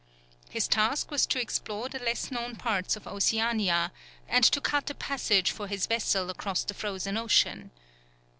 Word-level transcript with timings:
His 0.49 0.67
task 0.67 1.11
was 1.11 1.27
to 1.27 1.39
explore 1.39 1.87
the 1.87 1.99
less 1.99 2.31
known 2.31 2.55
parts 2.55 2.95
of 2.95 3.05
Oceania, 3.05 3.91
and 4.27 4.43
to 4.45 4.59
cut 4.59 4.89
a 4.89 4.95
passage 4.95 5.51
for 5.51 5.67
his 5.67 5.85
vessel 5.85 6.31
across 6.31 6.63
the 6.63 6.73
Frozen 6.73 7.17
Ocean. 7.17 7.69